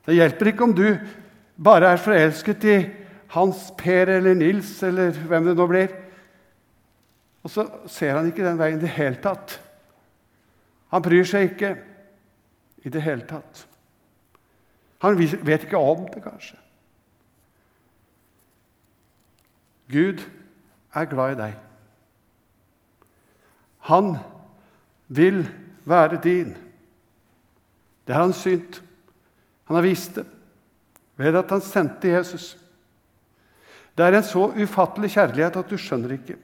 Det 0.08 0.16
hjelper 0.16 0.54
ikke 0.54 0.64
om 0.64 0.74
du 0.76 0.86
bare 1.60 1.92
er 1.92 2.02
forelsket 2.02 2.68
i 2.68 2.78
Hans 3.34 3.68
Per 3.78 4.08
eller 4.14 4.38
Nils 4.38 4.78
eller 4.88 5.12
hvem 5.28 5.50
det 5.50 5.56
nå 5.58 5.66
blir. 5.68 5.92
Og 7.44 7.52
så 7.52 7.66
ser 7.92 8.16
han 8.16 8.30
ikke 8.30 8.46
den 8.46 8.60
veien 8.60 8.80
i 8.80 8.86
det 8.86 8.94
hele 8.96 9.20
tatt. 9.24 9.58
Han 10.96 11.04
bryr 11.04 11.28
seg 11.28 11.52
ikke 11.52 11.74
i 12.88 12.92
det 12.94 13.04
hele 13.04 13.28
tatt. 13.28 13.66
Han 15.04 15.20
vet 15.20 15.68
ikke 15.68 15.78
om 15.78 16.08
det, 16.08 16.24
kanskje. 16.24 16.56
Gud 19.92 20.24
er 20.96 21.12
glad 21.12 21.36
i 21.36 21.40
deg. 21.42 21.60
Han 23.92 24.18
vil 25.08 25.46
være 25.88 26.20
din. 26.24 26.58
Det 28.08 28.16
har 28.16 28.28
han 28.28 28.36
synt. 28.36 28.82
Han 29.68 29.76
har 29.76 29.86
vist 29.86 30.16
det 30.16 30.26
ved 31.18 31.36
at 31.36 31.50
han 31.50 31.64
sendte 31.66 32.12
Jesus. 32.12 32.52
Det 33.98 34.06
er 34.06 34.20
en 34.20 34.26
så 34.26 34.52
ufattelig 34.54 35.10
kjærlighet 35.16 35.56
at 35.58 35.72
du 35.72 35.80
skjønner 35.82 36.14
ikke. 36.14 36.36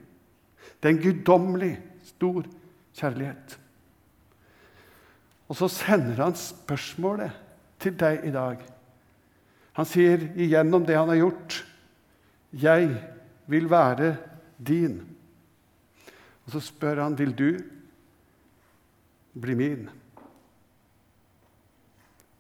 Det 0.82 0.90
er 0.90 0.96
en 0.96 1.04
guddommelig 1.04 1.76
stor 2.08 2.48
kjærlighet. 2.98 3.58
Og 5.48 5.60
så 5.60 5.70
sender 5.70 6.24
han 6.24 6.36
spørsmålet 6.40 7.36
til 7.84 7.94
deg 8.00 8.26
i 8.26 8.34
dag. 8.34 8.64
Han 9.78 9.90
sier 9.90 10.26
igjennom 10.34 10.86
det 10.86 10.98
han 10.98 11.10
har 11.10 11.22
gjort, 11.22 11.66
'Jeg 12.54 12.90
vil 13.48 13.70
være 13.70 14.18
din'. 14.58 15.02
Og 16.46 16.52
så 16.52 16.60
spør 16.60 17.04
han, 17.04 17.18
'Vil 17.18 17.38
du 17.38 17.58
bli 19.34 19.54
min?' 19.56 19.90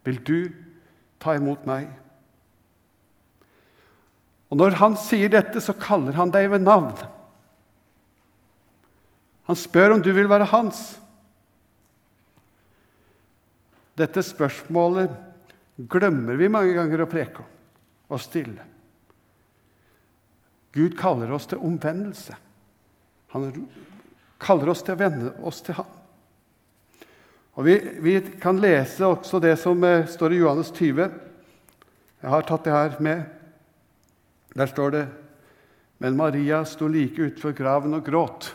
Vil 0.04 0.28
du 0.28 0.62
ta 1.24 1.38
imot 1.39 1.63
meg? 1.70 1.88
Og 4.51 4.60
Når 4.60 4.75
han 4.77 4.98
sier 5.01 5.32
dette, 5.34 5.62
så 5.63 5.74
kaller 5.74 6.13
han 6.13 6.30
deg 6.34 6.51
ved 6.51 6.62
navn. 6.62 6.94
Han 9.50 9.58
spør 9.58 9.96
om 9.96 10.03
du 10.03 10.12
vil 10.13 10.30
være 10.30 10.51
hans. 10.51 10.84
Dette 13.98 14.22
spørsmålet 14.25 15.12
glemmer 15.89 16.38
vi 16.38 16.51
mange 16.53 16.75
ganger 16.77 17.03
å 17.03 17.10
preke 17.10 17.42
om 17.42 17.50
og 18.13 18.22
stille. 18.22 18.62
Gud 20.74 20.94
kaller 20.98 21.32
oss 21.34 21.48
til 21.50 21.62
omvendelse. 21.65 22.36
Han 23.34 23.68
kaller 24.42 24.70
oss 24.74 24.84
til 24.86 24.94
å 24.94 25.01
vende 25.01 25.34
oss 25.46 25.62
til 25.65 25.77
ham. 25.77 25.89
Og 27.53 27.67
vi, 27.67 27.75
vi, 28.01 28.15
kan 28.41 28.57
lese 28.62 29.05
også 29.05 29.39
det 29.43 29.53
som 29.62 29.83
eh, 29.86 30.07
står 30.10 30.33
i 30.33 30.41
Johannes 30.41 30.72
20. 30.74 31.05
Jeg 32.24 32.31
har 32.33 32.48
tatt 32.48 32.65
det 32.65 32.74
her 32.74 32.98
med. 33.03 33.27
Der 34.57 34.69
står 34.69 34.95
det 34.95 35.05
Men 35.98 36.17
Maria 36.17 36.63
sto 36.65 36.88
like 36.88 37.22
utenfor 37.22 37.53
graven 37.55 37.93
og 37.93 38.05
gråt. 38.05 38.50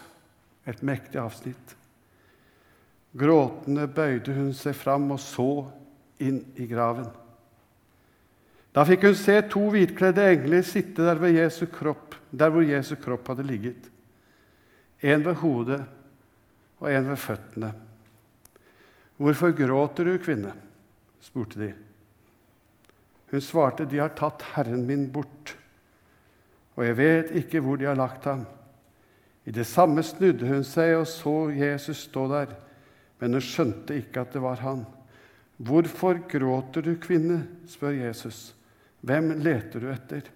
Et 0.66 0.82
mektig 0.82 1.20
avsnitt. 1.22 1.76
Gråtende 3.16 3.86
bøyde 3.88 4.34
hun 4.36 4.50
seg 4.52 4.76
fram 4.76 5.06
og 5.14 5.22
så 5.22 5.48
inn 6.20 6.42
i 6.60 6.66
graven. 6.68 7.08
Da 8.74 8.84
fikk 8.84 9.06
hun 9.08 9.16
se 9.16 9.38
to 9.48 9.62
hvitkledde 9.72 10.26
engler 10.34 10.66
sitte 10.66 11.06
der, 11.06 11.24
Jesu 11.32 11.64
kropp, 11.72 12.18
der 12.30 12.52
hvor 12.52 12.66
Jesu 12.66 12.96
kropp 13.00 13.30
hadde 13.32 13.46
ligget. 13.48 13.88
En 15.00 15.24
ved 15.24 15.40
hodet 15.40 15.80
og 16.78 16.90
en 16.92 17.08
ved 17.08 17.16
føttene. 17.16 17.72
'Hvorfor 19.18 19.50
gråter 19.50 20.04
du, 20.04 20.18
kvinne?' 20.18 20.54
spurte 21.20 21.58
de. 21.58 21.72
Hun 23.30 23.40
svarte, 23.40 23.84
'De 23.84 23.98
har 23.98 24.14
tatt 24.14 24.42
Herren 24.54 24.86
min 24.86 25.08
bort, 25.12 25.56
og 26.76 26.84
jeg 26.86 26.96
vet 26.96 27.34
ikke 27.42 27.60
hvor 27.60 27.76
de 27.76 27.88
har 27.90 27.98
lagt 27.98 28.24
ham.' 28.24 28.46
I 29.44 29.50
det 29.50 29.66
samme 29.66 30.02
snudde 30.04 30.46
hun 30.46 30.64
seg 30.64 30.94
og 30.98 31.06
så 31.08 31.50
Jesus 31.50 32.04
stå 32.06 32.26
der, 32.28 32.50
men 33.18 33.32
hun 33.32 33.42
skjønte 33.42 33.96
ikke 33.96 34.20
at 34.20 34.32
det 34.36 34.42
var 34.44 34.62
han. 34.62 34.86
'Hvorfor 35.58 36.20
gråter 36.28 36.82
du, 36.82 36.94
kvinne?' 36.94 37.46
spør 37.66 37.96
Jesus. 37.96 38.54
'Hvem 39.02 39.40
leter 39.42 39.80
du 39.80 39.90
etter?' 39.90 40.30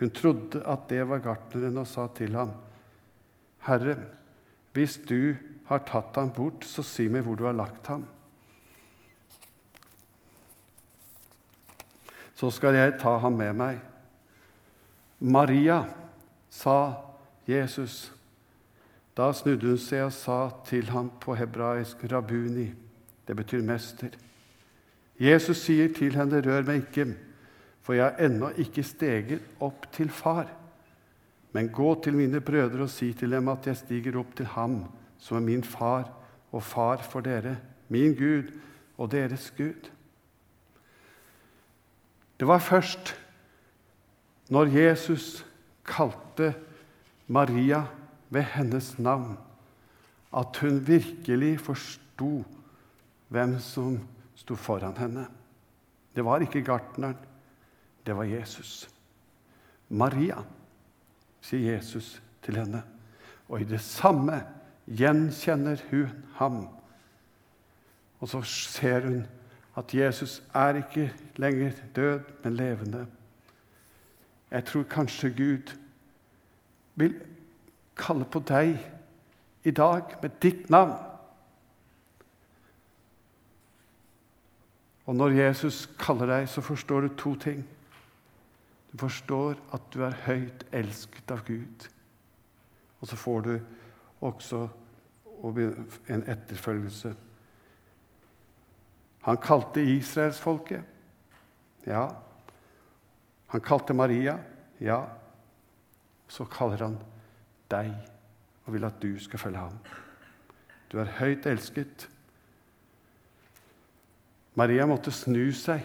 Hun 0.00 0.10
trodde 0.10 0.62
at 0.66 0.88
det 0.88 1.08
var 1.08 1.20
gartneren, 1.20 1.78
og 1.78 1.86
sa 1.86 2.06
til 2.14 2.34
ham, 2.34 2.52
'Herre, 3.64 3.96
hvis 4.72 5.00
du 5.08 5.36
har 5.70 5.84
tatt 5.86 6.16
ham 6.18 6.32
bort, 6.34 6.64
så 6.66 6.82
si 6.82 7.06
meg 7.08 7.24
hvor 7.26 7.38
du 7.38 7.46
har 7.46 7.56
lagt 7.56 7.86
ham.' 7.92 8.06
Så 12.34 12.48
skal 12.56 12.74
jeg 12.74 12.96
ta 13.00 13.18
ham 13.20 13.36
med 13.36 13.52
meg. 13.52 13.80
Maria, 15.20 15.84
sa 16.48 16.94
Jesus. 17.44 18.12
Da 19.12 19.28
snudde 19.36 19.68
hun 19.68 19.80
seg 19.80 20.06
og 20.06 20.14
sa 20.16 20.38
til 20.64 20.88
ham 20.88 21.10
på 21.20 21.34
hebraisk 21.36 22.04
'rabuni'. 22.08 22.72
Det 23.28 23.36
betyr 23.36 23.62
mester. 23.62 24.16
Jesus 25.20 25.66
sier 25.66 25.92
til 25.92 26.16
henne, 26.16 26.40
'Rør 26.40 26.64
meg 26.66 26.88
ikke, 26.88 27.14
for 27.82 27.92
jeg 27.92 28.04
har 28.04 28.24
ennå 28.24 28.48
ikke 28.56 28.82
steget 28.82 29.42
opp 29.60 29.92
til 29.92 30.08
far.' 30.08 30.56
Men 31.52 31.68
gå 31.68 31.94
til 32.02 32.14
mine 32.14 32.40
brødre 32.40 32.82
og 32.82 32.90
si 32.90 33.12
til 33.12 33.30
dem 33.30 33.48
at 33.48 33.66
jeg 33.66 33.76
stiger 33.76 34.18
opp 34.18 34.36
til 34.36 34.46
ham 34.46 34.84
som 35.20 35.36
er 35.36 35.46
min 35.46 35.64
far 35.64 36.08
og 36.52 36.62
far 36.62 37.02
for 37.04 37.20
dere, 37.24 37.58
min 37.88 38.14
Gud 38.16 38.50
og 38.98 39.10
deres 39.12 39.50
Gud. 39.56 39.90
Det 42.40 42.48
var 42.48 42.58
først 42.58 43.14
når 44.50 44.72
Jesus 44.74 45.46
kalte 45.84 46.54
Maria 47.28 47.84
ved 48.30 48.42
hennes 48.42 48.98
navn, 48.98 49.38
at 50.36 50.56
hun 50.56 50.80
virkelig 50.86 51.60
forsto 51.60 52.44
hvem 53.28 53.58
som 53.58 54.00
sto 54.34 54.54
foran 54.54 54.96
henne. 54.96 55.26
Det 56.16 56.24
var 56.24 56.42
ikke 56.42 56.64
gartneren, 56.64 57.18
det 58.06 58.16
var 58.16 58.24
Jesus. 58.24 58.88
Maria, 59.88 60.42
sier 61.40 61.76
Jesus 61.76 62.22
til 62.42 62.56
henne. 62.56 62.82
Og 63.48 63.60
i 63.60 63.68
det 63.68 63.80
samme 63.80 64.40
gjenkjenner 64.90 65.80
hun 65.90 66.08
ham. 66.34 66.68
Og 68.20 68.28
så 68.28 68.42
ser 68.42 69.06
hun 69.06 69.26
at 69.78 69.94
Jesus 69.94 70.42
er 70.54 70.82
ikke 70.82 71.12
lenger 71.36 71.72
død, 71.96 72.20
men 72.44 72.54
levende. 72.54 73.06
Jeg 74.50 74.64
tror 74.64 74.82
kanskje 74.82 75.30
Gud 75.30 75.76
vil 76.94 77.14
kalle 77.96 78.24
på 78.24 78.42
deg 78.48 78.78
i 79.64 79.70
dag 79.70 80.02
med 80.22 80.30
ditt 80.42 80.70
navn. 80.70 80.98
Og 85.06 85.16
når 85.16 85.28
Jesus 85.28 85.88
kaller 85.98 86.26
deg, 86.26 86.48
så 86.48 86.60
forstår 86.60 87.00
du 87.00 87.08
to 87.18 87.34
ting. 87.34 87.64
Du 88.92 88.98
forstår 88.98 89.54
at 89.74 89.82
du 89.94 90.02
er 90.02 90.18
høyt 90.26 90.66
elsket 90.72 91.30
av 91.30 91.44
Gud. 91.46 91.86
Og 93.00 93.08
så 93.08 93.16
får 93.16 93.40
du 93.40 93.52
også 94.20 94.68
en 96.08 96.22
etterfølgelse. 96.28 97.14
Han 99.22 99.36
kalte 99.36 99.82
israelsfolket. 99.84 100.84
Ja. 101.86 102.08
Han 103.46 103.60
kalte 103.60 103.94
Maria. 103.94 104.38
Ja. 104.80 105.02
Så 106.28 106.44
kaller 106.44 106.84
han 106.86 106.98
deg 107.70 107.92
og 108.66 108.74
vil 108.74 108.86
at 108.86 109.02
du 109.02 109.18
skal 109.20 109.42
følge 109.42 109.58
ham. 109.58 109.76
Du 110.92 110.98
er 110.98 111.12
høyt 111.20 111.46
elsket. 111.46 112.08
Maria 114.58 114.86
måtte 114.86 115.12
snu 115.14 115.52
seg 115.54 115.84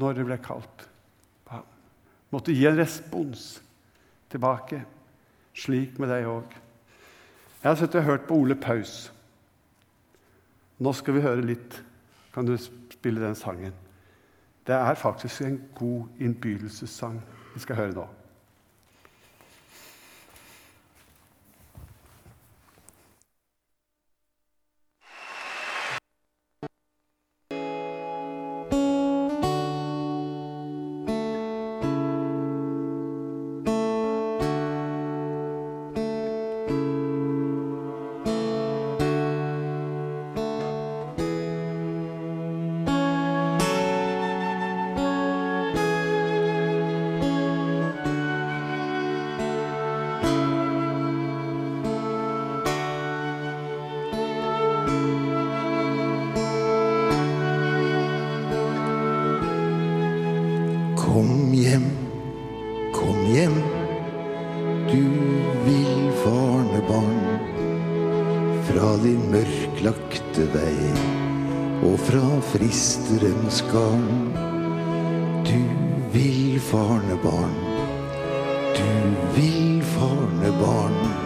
når 0.00 0.18
det 0.18 0.26
ble 0.26 0.38
kalt 0.42 0.86
på. 1.46 1.60
Måtte 2.32 2.54
gi 2.56 2.64
en 2.66 2.78
respons 2.78 3.60
tilbake. 4.32 4.80
Slik 5.52 5.98
med 6.00 6.08
deg 6.08 6.26
òg. 6.30 6.54
Jeg 7.62 7.70
har 7.70 7.74
sittet 7.78 7.94
og 7.94 8.04
hørt 8.04 8.24
på 8.26 8.34
Ole 8.34 8.54
Paus. 8.54 9.12
Nå 10.82 10.92
skal 10.92 11.14
vi 11.14 11.22
høre 11.22 11.44
litt. 11.46 11.76
Kan 12.34 12.46
du 12.48 12.56
spille 12.56 13.22
den 13.22 13.36
sangen? 13.38 13.74
Det 14.66 14.74
er 14.74 14.94
faktisk 14.94 15.42
en 15.46 15.60
god 15.74 16.08
innbydelsessang 16.18 17.20
vi 17.54 17.60
skal 17.60 17.76
høre 17.76 17.94
nå. 17.94 18.06
Fra 68.82 68.96
din 68.98 69.20
mørklagte 69.30 70.42
vei 70.50 70.88
og 71.86 72.00
fra 72.02 72.22
fristerens 72.48 73.60
garn. 73.70 74.32
Du 75.46 75.60
villfarne 76.10 77.14
barn, 77.22 77.54
du 78.74 78.90
villfarne 79.38 80.50
barn. 80.58 81.21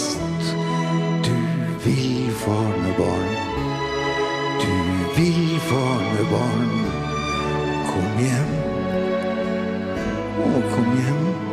Som. 0.00 0.30
Du 1.24 1.36
vil, 1.84 2.30
farnebarn, 2.42 3.36
du 4.62 4.74
vil, 5.16 5.60
farnebarn, 5.68 6.72
kom 7.90 8.24
hjem, 8.24 8.56
å, 10.40 10.64
kom 10.74 10.90
hjem. 10.96 11.49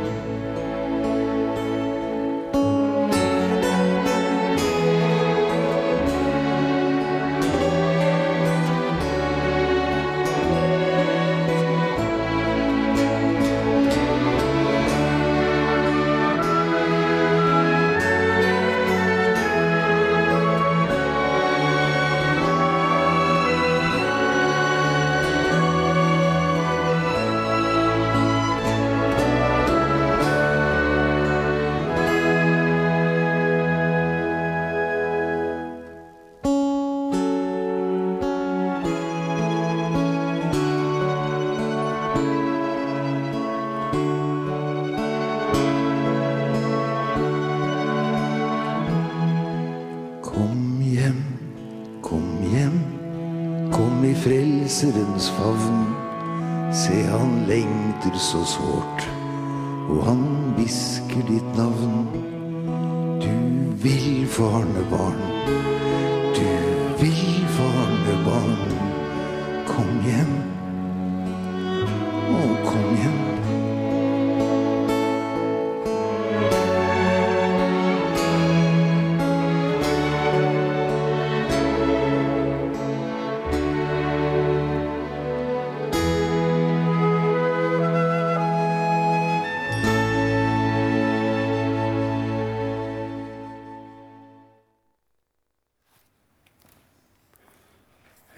Frelserens 54.78 55.30
favn. 55.30 55.96
Se, 56.72 56.94
han 56.94 57.46
lengter 57.48 58.18
så 58.18 58.44
sårt, 58.46 59.10
og 59.90 60.04
han 60.06 60.54
hvisker 60.58 61.24
ditt 61.28 61.58
navn. 61.58 62.08
Du 63.22 63.74
vil, 63.82 64.28
farnebarn, 64.28 65.18
du 66.36 66.46
vil, 67.02 67.37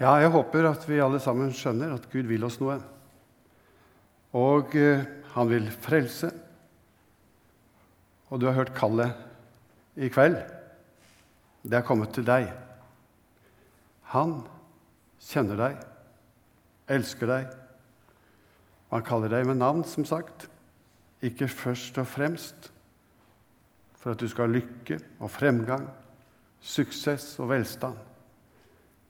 Ja, 0.00 0.14
jeg 0.16 0.30
håper 0.32 0.64
at 0.64 0.86
vi 0.88 0.96
alle 1.04 1.18
sammen 1.20 1.50
skjønner 1.52 1.92
at 1.92 2.06
Gud 2.08 2.24
vil 2.30 2.46
oss 2.46 2.56
noe. 2.62 2.78
Og 4.32 4.72
eh, 4.78 5.04
han 5.34 5.50
vil 5.50 5.66
frelse. 5.84 6.30
Og 8.32 8.40
du 8.40 8.46
har 8.48 8.56
hørt 8.56 8.72
kallet 8.78 10.00
i 10.00 10.08
kveld. 10.08 10.38
Det 11.60 11.76
er 11.76 11.84
kommet 11.84 12.14
til 12.16 12.24
deg. 12.24 12.48
Han 14.14 14.38
kjenner 15.20 15.60
deg, 15.60 15.78
elsker 16.96 17.28
deg. 17.28 17.52
Han 18.94 19.04
kaller 19.06 19.36
deg 19.36 19.50
med 19.50 19.60
navn, 19.60 19.84
som 19.84 20.08
sagt. 20.08 20.48
Ikke 21.20 21.50
først 21.52 22.00
og 22.00 22.08
fremst 22.08 22.70
for 24.00 24.14
at 24.14 24.22
du 24.22 24.30
skal 24.32 24.48
ha 24.48 24.56
lykke 24.56 24.96
og 25.20 25.28
fremgang, 25.28 25.84
suksess 26.64 27.34
og 27.36 27.52
velstand. 27.52 28.09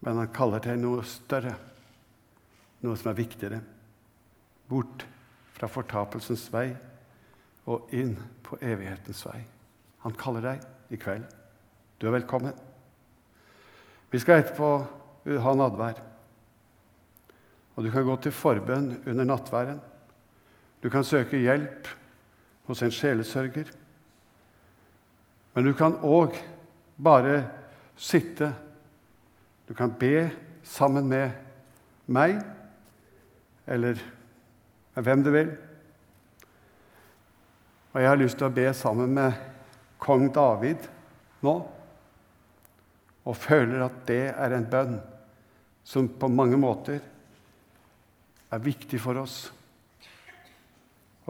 Men 0.00 0.16
han 0.16 0.32
kaller 0.32 0.62
til 0.64 0.80
noe 0.80 1.04
større, 1.04 1.54
noe 2.80 2.96
som 2.96 3.10
er 3.12 3.18
viktigere. 3.18 3.60
Bort 4.70 5.04
fra 5.56 5.68
fortapelsens 5.68 6.46
vei 6.52 6.68
og 7.70 7.90
inn 7.96 8.14
på 8.46 8.56
evighetens 8.64 9.24
vei. 9.28 9.40
Han 10.06 10.16
kaller 10.16 10.46
deg 10.46 10.94
i 10.94 10.98
kveld. 11.00 11.26
Du 12.00 12.08
er 12.08 12.16
velkommen. 12.16 12.56
Vi 14.10 14.18
skal 14.22 14.40
etterpå 14.40 14.70
ha 15.44 15.52
nadvær. 15.54 16.00
Og 17.76 17.84
du 17.84 17.90
kan 17.92 18.06
gå 18.08 18.16
til 18.24 18.34
forbønn 18.34 18.94
under 19.06 19.28
nattværen. 19.28 19.78
Du 20.80 20.88
kan 20.90 21.04
søke 21.04 21.38
hjelp 21.38 21.88
hos 22.66 22.82
en 22.82 22.92
sjelesørger. 22.94 23.68
Men 25.54 25.66
du 25.66 25.74
kan 25.76 25.98
òg 26.06 26.38
bare 26.96 27.42
sitte 28.00 28.52
du 29.70 29.74
kan 29.78 29.92
be 29.94 30.24
sammen 30.66 31.06
med 31.06 31.30
meg, 32.10 32.40
eller 33.70 34.00
med 34.96 35.04
hvem 35.06 35.20
du 35.22 35.28
vil. 35.30 35.52
Og 37.92 38.00
jeg 38.02 38.08
har 38.10 38.18
lyst 38.18 38.40
til 38.40 38.48
å 38.48 38.56
be 38.56 38.64
sammen 38.74 39.14
med 39.14 39.36
kong 40.02 40.26
David 40.34 40.88
nå, 41.46 41.54
og 43.22 43.38
føler 43.38 43.84
at 43.86 44.00
det 44.10 44.24
er 44.32 44.56
en 44.56 44.66
bønn 44.72 44.96
som 45.86 46.08
på 46.18 46.26
mange 46.34 46.58
måter 46.58 46.98
er 48.50 48.64
viktig 48.64 48.98
for 48.98 49.22
oss. 49.22 49.44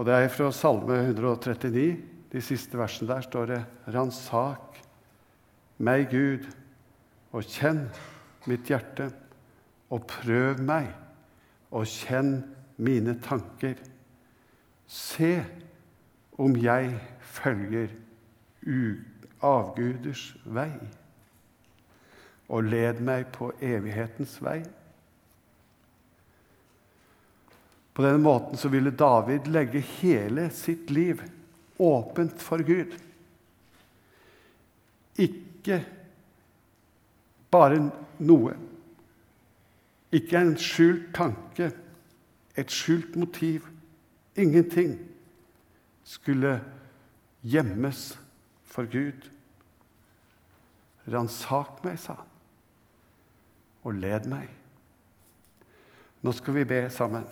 Og 0.01 0.09
det 0.09 0.17
er 0.17 0.33
fra 0.33 0.49
Salme 0.57 1.03
139. 1.11 1.85
De 2.33 2.41
siste 2.41 2.81
versene 2.81 3.13
der 3.13 3.27
står 3.27 3.53
det:" 3.53 3.61
Ransak 3.93 4.81
meg, 5.77 6.09
Gud, 6.09 6.49
og 7.37 7.45
kjenn 7.45 7.85
mitt 8.49 8.71
hjerte, 8.71 9.11
og 9.91 10.07
prøv 10.09 10.61
meg, 10.63 10.89
og 11.75 11.89
kjenn 11.89 12.39
mine 12.81 13.17
tanker. 13.23 13.77
Se 14.91 15.33
om 16.41 16.57
jeg 16.57 16.95
følger 17.21 17.93
avguders 19.45 20.31
vei, 20.45 20.73
og 22.51 22.67
led 22.67 23.03
meg 23.07 23.29
på 23.35 23.53
evighetens 23.63 24.39
vei. 24.43 24.61
På 27.95 28.07
denne 28.07 28.23
måten 28.23 28.59
så 28.59 28.71
ville 28.73 28.95
David 28.95 29.51
legge 29.51 29.83
hele 30.01 30.49
sitt 30.55 30.91
liv 30.95 31.23
åpent 31.81 32.41
for 32.43 32.63
Gud. 32.65 32.95
Ikke 35.21 35.83
bare 37.51 37.81
noe. 38.21 38.55
Ikke 40.13 40.41
en 40.41 40.57
skjult 40.59 41.13
tanke, 41.15 41.71
et 42.59 42.73
skjult 42.75 43.17
motiv. 43.17 43.67
Ingenting 44.37 44.97
skulle 46.05 46.61
gjemmes 47.43 48.19
for 48.65 48.89
Gud. 48.91 49.29
Ransak 51.11 51.85
meg, 51.85 51.99
sa 51.99 52.19
han, 52.19 52.33
og 53.83 53.95
led 53.99 54.27
meg. 54.31 54.49
Nå 56.21 56.33
skal 56.37 56.59
vi 56.59 56.67
be 56.69 56.83
sammen. 56.93 57.25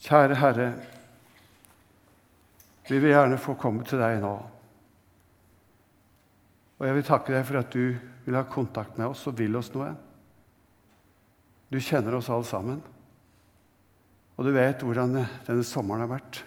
Kjære 0.00 0.40
Herre, 0.40 0.70
vi 2.88 2.98
vil 2.98 3.12
gjerne 3.12 3.38
få 3.38 3.54
komme 3.54 3.84
til 3.86 4.00
deg 4.00 4.18
nå. 4.24 4.32
Og 6.80 6.86
jeg 6.88 6.96
vil 6.96 7.04
takke 7.04 7.34
deg 7.34 7.44
for 7.44 7.60
at 7.60 7.74
du 7.76 7.92
vil 8.24 8.38
ha 8.38 8.46
kontakt 8.48 8.96
med 8.96 9.12
oss 9.12 9.26
og 9.28 9.36
vil 9.36 9.58
oss 9.60 9.68
noe. 9.74 9.90
Du 11.70 11.76
kjenner 11.76 12.16
oss 12.16 12.30
alle 12.32 12.48
sammen, 12.48 12.80
og 14.34 14.46
du 14.46 14.50
vet 14.56 14.80
hvordan 14.82 15.12
denne 15.20 15.66
sommeren 15.66 16.02
har 16.06 16.10
vært. 16.10 16.40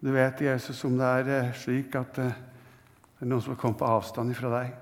Du 0.00 0.08
vet, 0.14 0.40
Jesus, 0.40 0.80
om 0.88 0.96
det 0.96 1.06
er 1.06 1.30
eh, 1.34 1.54
slik 1.58 1.94
at 1.98 2.18
eh, 2.22 2.34
det 3.18 3.26
er 3.26 3.30
noen 3.30 3.42
som 3.44 3.52
har 3.52 3.60
kommet 3.60 3.80
på 3.80 3.90
avstand 3.90 4.34
fra 4.38 4.50
deg. 4.54 4.74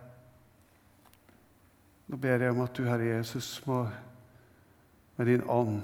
Nå 2.06 2.18
ber 2.22 2.44
jeg 2.44 2.54
om 2.54 2.62
at 2.62 2.76
du, 2.76 2.84
Herre 2.86 3.08
Jesus, 3.08 3.48
må 3.66 3.82
med 5.16 5.30
din 5.32 5.46
ånd 5.50 5.80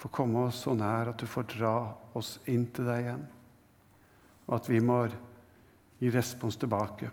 få 0.00 0.12
komme 0.12 0.46
oss 0.46 0.62
så 0.66 0.76
nær 0.76 1.10
at 1.10 1.20
du 1.20 1.26
får 1.28 1.48
dra 1.56 1.74
oss 2.16 2.36
inn 2.52 2.68
til 2.70 2.86
deg 2.88 3.08
igjen, 3.08 3.24
og 4.46 4.60
at 4.60 4.68
vi 4.70 4.80
må 4.84 5.00
gi 6.00 6.12
respons 6.12 6.60
tilbake. 6.60 7.10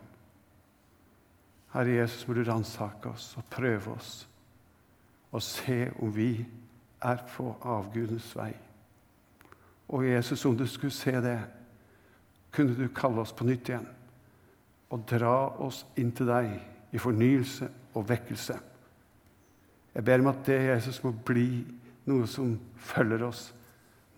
Herre 1.74 1.98
Jesus, 2.00 2.24
må 2.28 2.38
du 2.38 2.44
ransake 2.48 3.12
oss 3.12 3.34
og 3.38 3.46
prøve 3.52 3.96
oss 3.98 4.24
og 5.36 5.44
se 5.44 5.90
om 6.00 6.14
vi 6.16 6.32
er 7.04 7.20
på 7.30 7.50
avgudens 7.68 8.30
vei. 8.38 8.54
Og 9.94 10.06
Jesus, 10.08 10.46
om 10.46 10.56
du 10.58 10.66
skulle 10.68 10.96
se 10.96 11.12
det, 11.22 11.38
kunne 12.52 12.76
du 12.76 12.88
kalle 12.96 13.22
oss 13.22 13.36
på 13.36 13.46
nytt 13.48 13.70
igjen 13.70 13.88
og 14.88 15.04
dra 15.10 15.36
oss 15.64 15.84
inn 16.00 16.14
til 16.16 16.30
deg 16.30 16.48
i 16.96 17.02
fornyelse 17.02 17.68
og 17.94 18.08
vekkelse. 18.08 18.56
Jeg 19.94 20.06
ber 20.06 20.24
om 20.24 20.32
at 20.32 20.44
det, 20.48 20.62
Jesus, 20.70 21.02
må 21.04 21.12
bli 21.12 21.66
noe 22.08 22.28
som 22.30 22.54
følger 22.80 23.26
oss 23.28 23.50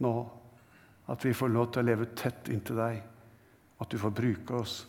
nå. 0.03 0.13
At 1.09 1.25
vi 1.25 1.33
får 1.33 1.49
lov 1.49 1.71
til 1.71 1.81
å 1.81 1.87
leve 1.87 2.09
tett 2.17 2.51
inntil 2.53 2.77
deg. 2.77 2.99
At 3.81 3.89
du 3.89 3.97
får 3.97 4.13
bruke 4.13 4.59
oss, 4.59 4.83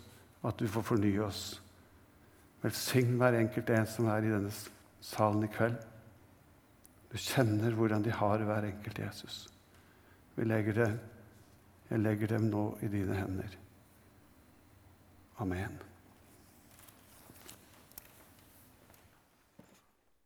at 0.45 0.59
du 0.61 0.67
får 0.69 0.85
fornye 0.91 1.23
oss. 1.25 1.45
Velsign 2.63 3.17
hver 3.21 3.39
enkelt 3.39 3.71
en 3.73 3.89
som 3.89 4.09
er 4.13 4.27
i 4.27 4.33
denne 4.33 4.53
salen 5.01 5.47
i 5.47 5.53
kveld. 5.53 5.79
Du 7.11 7.17
kjenner 7.19 7.75
hvordan 7.75 8.05
de 8.05 8.13
har 8.15 8.45
hver 8.47 8.69
enkelt 8.69 9.01
Jesus. 9.03 9.43
Vi 10.37 10.47
legger 10.47 10.77
det, 10.85 10.91
jeg 11.91 12.05
legger 12.05 12.37
dem 12.37 12.51
nå 12.53 12.65
i 12.85 12.91
dine 12.93 13.17
hender. 13.19 13.57
Amen. 15.41 15.81